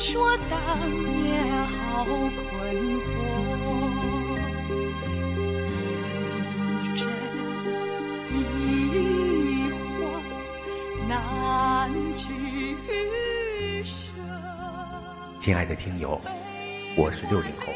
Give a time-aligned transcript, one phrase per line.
[0.00, 0.58] 说当
[1.12, 2.18] 年好困
[3.00, 3.12] 惑，
[6.82, 7.06] 一真
[8.32, 10.00] 一幻
[11.06, 12.24] 难取
[13.84, 14.10] 舍。
[15.38, 16.18] 亲爱的听友，
[16.96, 17.66] 我是六零后，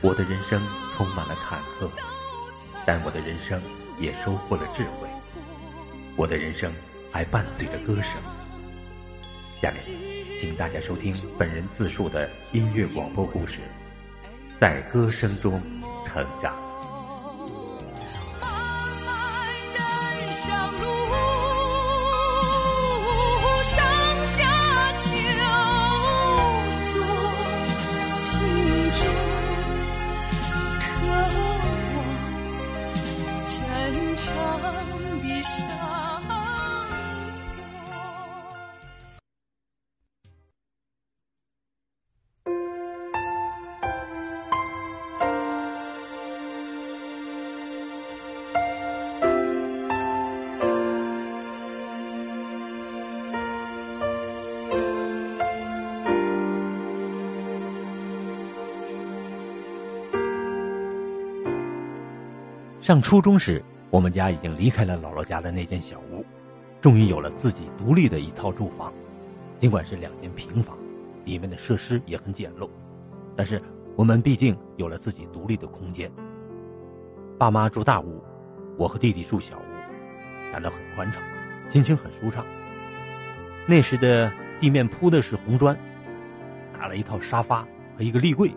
[0.00, 0.62] 我的人生
[0.96, 1.90] 充满了坎坷，
[2.86, 3.60] 但我的人生
[3.98, 5.08] 也收获了智慧，
[6.14, 6.72] 我的人生
[7.10, 8.37] 还伴随着歌声。
[9.60, 9.80] 下面，
[10.40, 13.58] 请大家收听本人自述的音乐广播故事，
[14.60, 15.60] 在歌声中
[16.06, 16.67] 成长。
[62.88, 66.24] 上初中时，我们家已经离开了姥姥家的那间小屋，
[66.80, 68.90] 终于有了自己独立的一套住房。
[69.58, 70.74] 尽管是两间平房，
[71.26, 72.66] 里面的设施也很简陋，
[73.36, 73.62] 但是
[73.94, 76.10] 我们毕竟有了自己独立的空间。
[77.36, 78.24] 爸妈住大屋，
[78.78, 81.22] 我和弟弟住小屋，感到很宽敞，
[81.70, 82.42] 心情很舒畅。
[83.66, 85.76] 那时的地面铺的是红砖，
[86.72, 88.50] 打了一套沙发和一个立柜，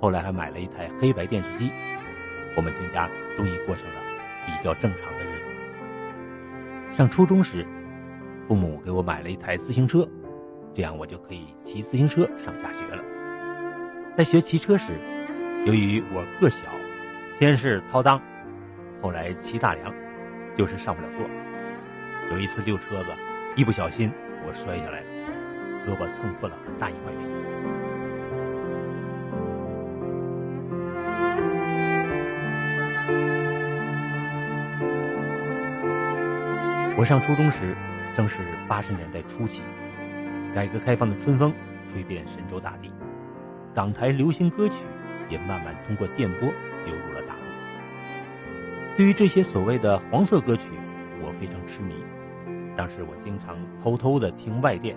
[0.00, 1.72] 后来还买了一台黑白电视机。
[2.56, 4.00] 我们全家终于过上了
[4.46, 6.96] 比较正常的日子。
[6.96, 7.66] 上初中时，
[8.46, 10.06] 父母给我买了一台自行车，
[10.74, 13.02] 这样我就可以骑自行车上下学了。
[14.16, 14.98] 在学骑车时，
[15.64, 16.56] 由于我个小，
[17.38, 18.20] 先是掏裆，
[19.00, 19.94] 后来骑大梁，
[20.56, 21.26] 就是上不了座。
[22.30, 23.10] 有一次溜车子，
[23.56, 24.10] 一不小心
[24.46, 25.06] 我摔下来了，
[25.86, 27.18] 胳膊蹭破了很大一块皮。
[37.02, 37.74] 我上初中时，
[38.16, 38.36] 正是
[38.68, 39.60] 八十年代初期，
[40.54, 41.52] 改革开放的春风
[41.92, 42.92] 吹遍神州大地，
[43.74, 44.76] 港台流行歌曲
[45.28, 46.42] 也慢慢通过电波
[46.86, 48.96] 流入了大陆。
[48.96, 50.62] 对于这些所谓的黄色歌曲，
[51.20, 51.92] 我非常痴迷。
[52.76, 54.96] 当时我经常偷偷的听外电，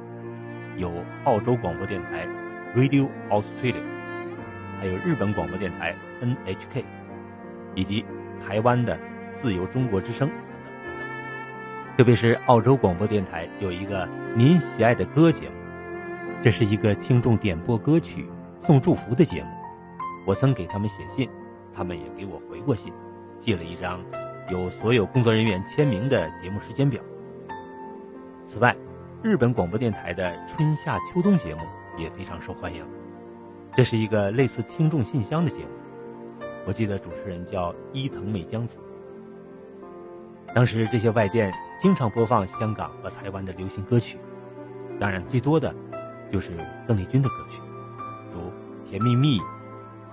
[0.78, 0.94] 有
[1.24, 2.28] 澳洲广播电台
[2.76, 3.82] Radio Australia，
[4.80, 6.84] 还有日本广播电台 NHK，
[7.74, 8.06] 以及
[8.46, 8.96] 台湾的
[9.42, 10.30] 自由中国之声。
[11.98, 15.56] 特别是澳洲广播电台有一个您喜爱的歌节目，
[16.44, 18.28] 这是一个听众点播歌曲、
[18.60, 19.50] 送祝福的节目。
[20.26, 21.30] 我曾给他们写信，
[21.74, 22.92] 他们也给我回过信，
[23.40, 24.02] 寄了一张
[24.52, 27.02] 有所有工作人员签名的节目时间表。
[28.50, 28.76] 此外，
[29.24, 31.62] 日本广播电台的春夏秋冬节目
[31.98, 32.84] 也非常受欢迎。
[33.74, 38.76] 这是一个类似听众信箱的节目，我记得主持人叫伊藤美江子。
[40.54, 44.18] 当时这些外电经常播放香港和台湾的流行歌曲，
[45.00, 45.74] 当然最多的，
[46.32, 47.60] 就是邓丽君的歌曲，
[48.34, 48.40] 如
[48.90, 49.40] 《甜蜜蜜》《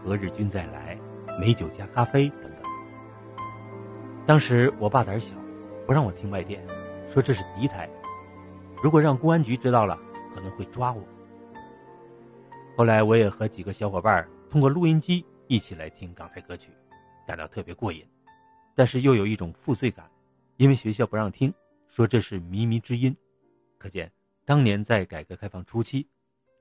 [0.04, 0.98] 何日君再来》
[1.38, 2.70] 《美酒加咖啡》等等。
[4.26, 5.34] 当时我爸胆小，
[5.86, 6.62] 不让我听外电，
[7.08, 7.88] 说这是敌台，
[8.82, 9.98] 如果让公安局知道了，
[10.34, 11.02] 可能会抓我。
[12.76, 16.70] 后来我也和几个小伙伴通过录音机一起来听港台歌曲，
[17.26, 18.04] 感到特别过瘾，
[18.74, 20.04] 但是又有一种负罪感。
[20.62, 21.52] 因为学校不让听，
[21.88, 23.16] 说这是靡靡之音，
[23.78, 24.12] 可见
[24.44, 26.06] 当年在改革开放初期，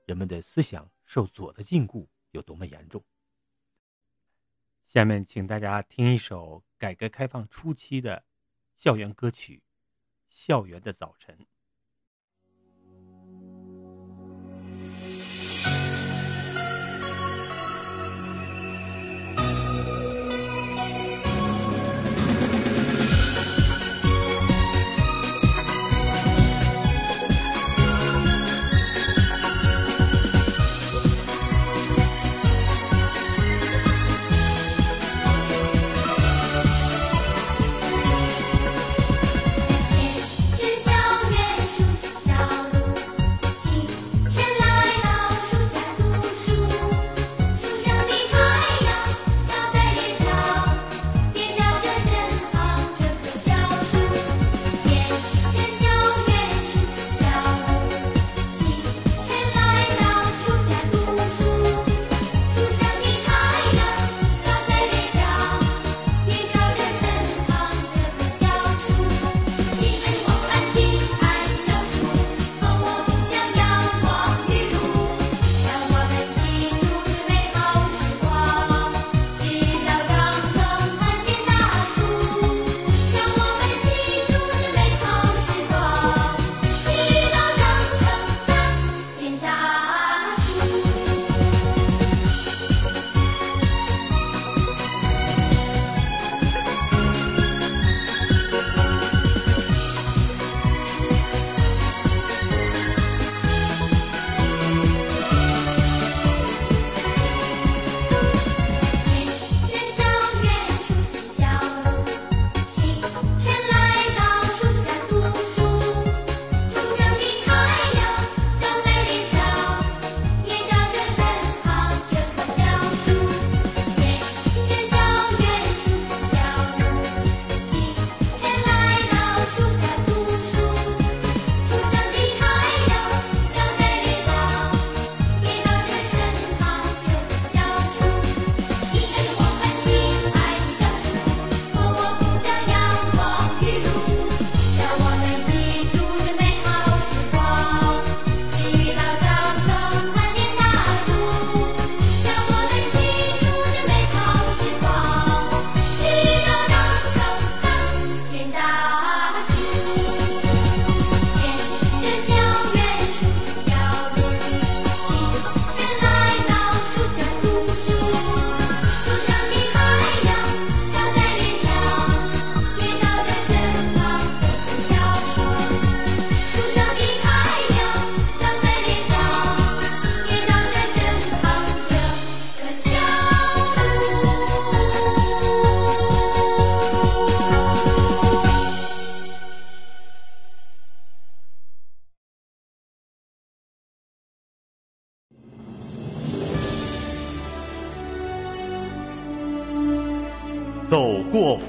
[0.06, 3.04] 人们的思想受左的禁锢有多么严重。
[4.88, 8.24] 下面请大家听一首改革开放初期的
[8.76, 9.58] 校园歌曲
[10.28, 11.38] 《校园的早晨》。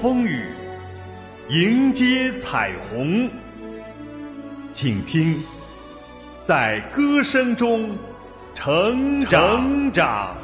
[0.04, 0.44] 风雨，
[1.48, 3.26] 迎接彩虹。
[4.74, 5.42] 请听，
[6.46, 7.96] 在歌声中
[8.54, 10.36] 成长。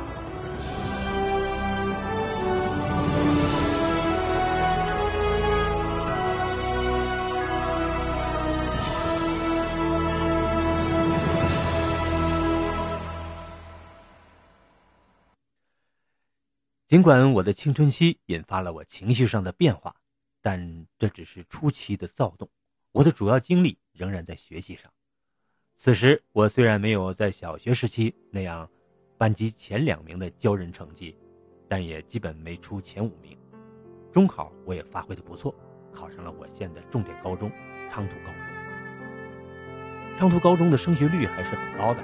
[16.91, 19.95] 尽管我的青春期引发了我情绪上的变化，
[20.43, 22.51] 但这只是初期的躁动。
[22.91, 24.91] 我的主要精力仍然在学习上。
[25.79, 28.69] 此时，我虽然没有在小学时期那样
[29.17, 31.17] 班级前两名的骄人成绩，
[31.69, 33.39] 但也基本没出前五名。
[34.13, 35.55] 中考我也发挥的不错，
[35.93, 37.53] 考上了我县的重点高中
[37.89, 40.19] 昌图高中。
[40.19, 42.03] 昌图高中的升学率还是很高的，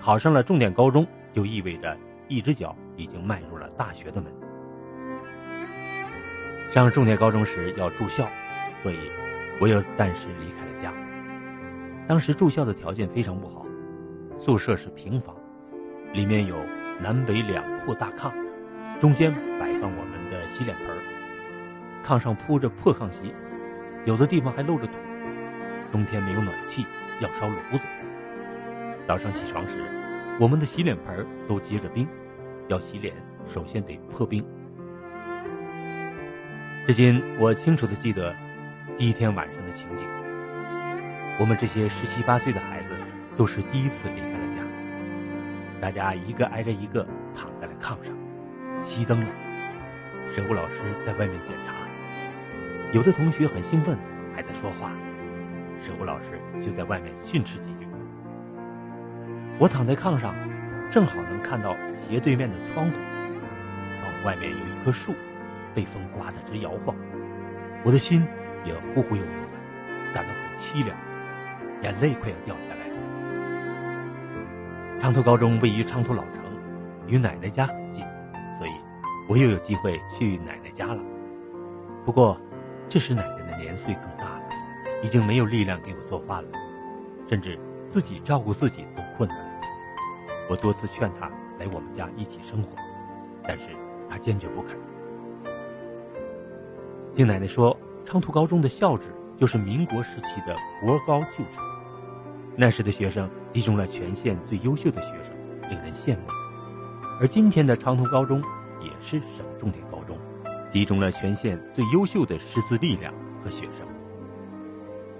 [0.00, 1.94] 考上了重点高中就意味着。
[2.28, 4.32] 一只脚已经迈入了大学的门。
[6.72, 8.26] 上重点高中时要住校，
[8.82, 8.96] 所以
[9.60, 10.92] 我又暂时离开了家。
[12.06, 13.64] 当时住校的条件非常不好，
[14.38, 15.34] 宿舍是平房，
[16.12, 16.56] 里面有
[17.00, 18.30] 南北两铺大炕，
[19.00, 20.86] 中间摆放我们的洗脸盆，
[22.04, 23.32] 炕上铺着破炕席，
[24.04, 24.92] 有的地方还露着土。
[25.92, 26.84] 冬天没有暖气，
[27.20, 27.84] 要烧炉子。
[29.06, 29.72] 早上起床时。
[30.38, 32.06] 我们的洗脸盆都结着冰，
[32.68, 33.14] 要洗脸
[33.48, 34.44] 首先得破冰。
[36.86, 38.34] 至今我清楚的记得
[38.96, 40.04] 第一天晚上的情景。
[41.38, 42.88] 我们这些十七八岁的孩子
[43.36, 44.62] 都是第一次离开了家，
[45.80, 48.14] 大家一个挨着一个躺在了炕上，
[48.86, 49.26] 熄灯了。
[50.34, 51.74] 生物老师在外面检查，
[52.92, 53.96] 有的同学很兴奋，
[54.34, 54.92] 还在说话，
[55.84, 57.86] 生物老师就在外面训斥几句。
[59.58, 60.34] 我躺在炕上，
[60.96, 61.76] 正好能看到
[62.08, 62.92] 斜对面的窗户。
[64.00, 65.12] 窗户外面有一棵树，
[65.74, 66.96] 被风刮得直摇晃。
[67.84, 68.26] 我的心
[68.64, 69.28] 也忽忽悠悠的，
[70.14, 70.96] 感到很凄凉，
[71.82, 72.94] 眼泪快要掉下来了。
[75.02, 76.42] 昌图高中位于昌图老城，
[77.06, 78.02] 与奶奶家很近，
[78.56, 78.70] 所以
[79.28, 81.02] 我又有机会去奶奶家了。
[82.06, 82.40] 不过，
[82.88, 84.44] 这时奶奶的年岁更大了，
[85.04, 86.48] 已经没有力量给我做饭了，
[87.28, 87.58] 甚至
[87.90, 89.55] 自己照顾自己都困难。
[90.48, 91.26] 我多次劝他
[91.58, 92.70] 来我们家一起生活，
[93.42, 93.64] 但是
[94.08, 94.76] 他坚决不肯。
[97.14, 99.04] 听奶奶说，昌图高中的校址
[99.36, 101.58] 就是民国时期的国高旧址，
[102.56, 106.22] 那时的学生集中了全县最优秀的学生，令人羡慕。
[107.20, 108.40] 而今天的昌图高中
[108.80, 110.16] 也是省重点高中，
[110.70, 113.12] 集中了全县最优秀的师资力量
[113.42, 113.86] 和学生。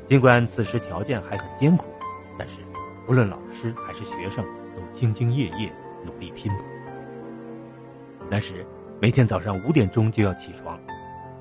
[0.07, 1.87] 尽管此时条件还很艰苦，
[2.39, 2.57] 但是
[3.09, 4.45] 无论老师还是学生。
[4.77, 5.73] 都兢兢业业，
[6.05, 6.61] 努力拼搏。
[8.31, 8.67] 那时
[9.01, 10.79] 每天早上五点钟就要起床，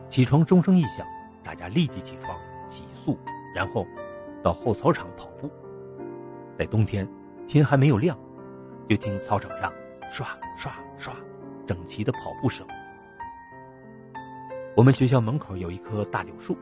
[0.10, 1.06] 起床钟声一响，
[1.44, 2.38] 大家立即起床
[2.70, 3.18] 洗漱，
[3.54, 3.86] 然后
[4.42, 5.52] 到后操场跑步。
[6.58, 7.08] 在冬天，
[7.48, 8.18] 天还没有亮，
[8.88, 9.74] 就听操场上
[10.10, 11.14] 刷刷刷
[11.68, 12.66] 整齐的跑步声。
[14.76, 16.58] 我们学校门口有一棵大柳树，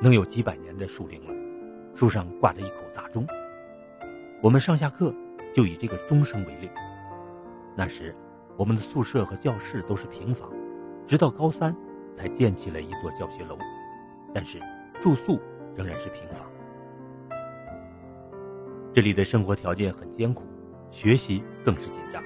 [0.00, 3.26] 能有几百年的树龄了，树上挂着一口大钟。
[4.42, 5.14] 我们上下课。
[5.54, 6.68] 就以这个钟声为例。
[7.76, 8.14] 那时，
[8.56, 10.50] 我们的宿舍和教室都是平房，
[11.06, 11.74] 直到高三
[12.16, 13.56] 才建起了一座教学楼，
[14.34, 14.60] 但是
[15.00, 15.40] 住宿
[15.76, 16.38] 仍然是平房。
[18.92, 20.44] 这里的生活条件很艰苦，
[20.90, 22.22] 学习更是紧张，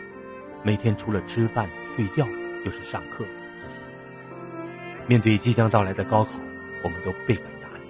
[0.62, 1.66] 每天除了吃饭
[1.97, 2.26] 睡觉
[2.64, 3.25] 就是上课。
[5.06, 6.30] 面对即将到来的高考，
[6.85, 7.85] 我们都倍感压力。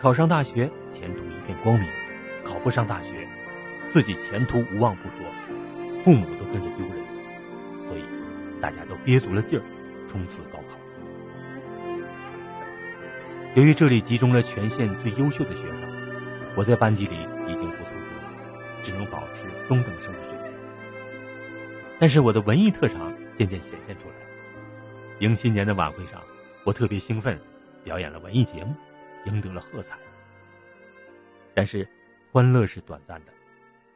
[0.00, 1.86] 考上大学，前途一片光明；
[2.44, 3.19] 考不上大学，
[3.92, 5.26] 自己前途无望不说，
[6.04, 6.96] 父母都跟着丢人，
[7.88, 8.04] 所以
[8.60, 9.62] 大家都憋足了劲儿
[10.10, 10.78] 冲刺高考。
[13.56, 15.90] 由于这里集中了全县最优秀的学生，
[16.56, 17.16] 我在班级里
[17.48, 17.84] 已经不突出，
[18.84, 20.52] 只能保持中等生的水平。
[21.98, 24.14] 但是我的文艺特长渐渐显现出来。
[25.18, 26.22] 迎新年的晚会上，
[26.64, 27.36] 我特别兴奋，
[27.82, 28.72] 表演了文艺节目，
[29.26, 29.98] 赢得了喝彩。
[31.52, 31.86] 但是，
[32.30, 33.32] 欢乐是短暂的。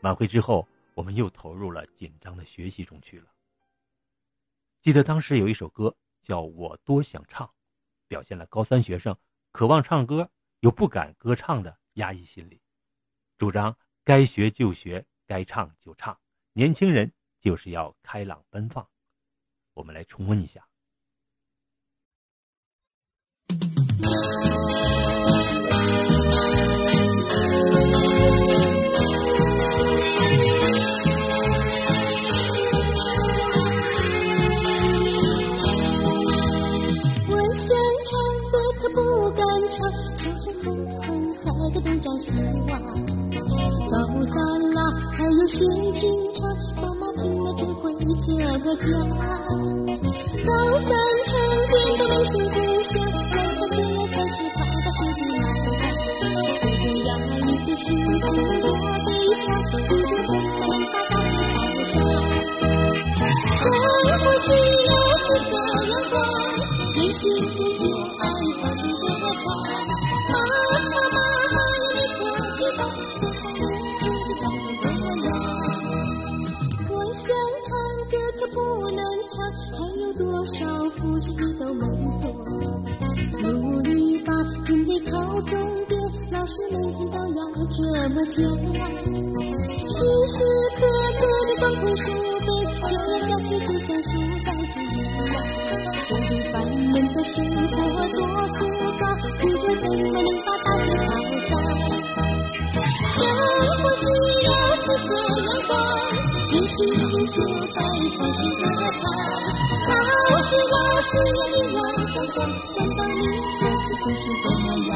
[0.04, 3.32] 晚会之后，我们又投入了紧张的学习中去了。
[4.82, 7.46] 记得当时有一首歌叫《我多想唱》，
[8.06, 9.16] 表现了高三学生
[9.50, 10.30] 渴望唱歌
[10.60, 12.60] 又不敢歌唱的压抑心理，
[13.38, 16.20] 主张该学就学，该唱就唱，
[16.52, 18.86] 年轻人就是要开朗奔放。
[19.72, 20.68] 我们来重温一下。
[41.84, 42.32] 东张西
[42.68, 42.72] 望。
[43.90, 44.34] 高三
[44.72, 44.78] 了，
[45.12, 45.60] 还有心
[45.92, 46.42] 情唱，
[46.82, 48.84] 妈妈听了只会这么讲。
[50.44, 50.88] 高三
[51.26, 51.32] 成
[51.70, 53.76] 天都没声不响，难道这
[54.08, 55.42] 才是考大学的难？
[56.60, 58.24] 背着压抑的心情
[58.60, 58.64] 多
[59.04, 59.90] 悲伤，不知
[60.26, 61.56] 怎么能把大学考
[61.92, 61.94] 上。
[63.54, 63.62] 生
[64.20, 64.46] 活需
[64.86, 64.90] 要
[65.22, 65.52] 七色
[80.04, 81.86] 有多少复习都没
[82.20, 82.28] 做。
[83.42, 84.32] 努力吧，
[84.66, 85.98] 准备考重点，
[86.30, 88.36] 老师每天都要这么讲。
[89.86, 89.96] 时
[90.26, 90.42] 时
[90.76, 90.80] 刻
[91.18, 92.48] 刻的光空书本，
[92.86, 94.10] 这样下去就像书
[94.44, 95.32] 呆子一样。
[96.04, 97.72] 这种烦闷的生活
[98.08, 98.18] 多
[98.58, 98.60] 枯
[98.98, 99.02] 燥，
[99.40, 101.08] 不知怎么能把大学考
[101.44, 101.50] 上。
[103.12, 103.18] 生
[103.78, 104.02] 活需
[104.44, 104.48] 要
[111.04, 113.20] 师，老师呀，你要想想，难道你
[113.60, 114.44] 过去就是这
[114.88, 114.92] 样？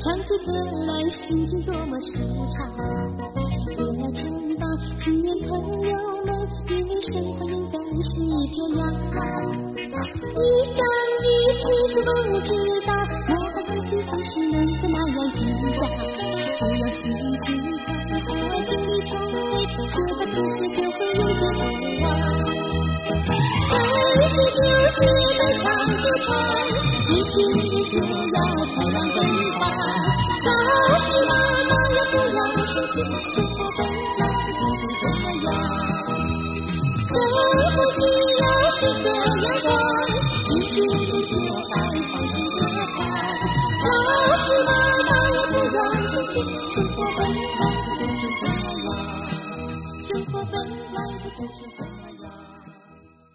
[0.00, 0.46] 唱起歌
[0.86, 2.18] 来心情多么舒
[2.50, 2.66] 畅，
[3.76, 3.78] 歌
[4.14, 4.24] 唱，
[4.96, 5.50] 青年朋
[5.88, 5.92] 友
[6.24, 6.28] 们，
[6.70, 8.20] 因为生活应该是
[8.52, 8.80] 这样。
[10.34, 10.40] 一
[10.74, 10.78] 张
[11.22, 11.26] 一
[11.58, 12.06] 弛是不
[12.40, 12.48] 知
[12.86, 12.90] 道，
[13.28, 15.16] 莫把自己总是弄得那样。
[15.32, 15.38] 紧
[15.76, 15.80] 张。
[16.56, 17.02] 只要心
[17.38, 17.46] 情
[17.84, 17.86] 快
[18.20, 18.28] 活，
[18.66, 19.36] 精力充沛，
[19.86, 21.58] 学到知识就会永久不
[22.02, 22.04] 忘。
[23.70, 24.58] 人生就
[24.90, 24.96] 是
[25.38, 25.62] 该唱
[26.02, 26.26] 就唱，
[27.06, 27.60] 年轻人
[27.90, 28.17] 就要开
[46.70, 47.40] 生，活本来
[48.00, 48.54] 就是这样。
[50.00, 50.54] 生活本
[50.92, 50.96] 来
[51.36, 51.86] 就是这样。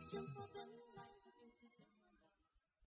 [0.06, 0.53] 生活。